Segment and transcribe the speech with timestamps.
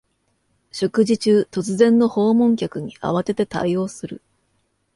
[0.71, 4.19] 食事中、突然の訪問客に慌てて対応する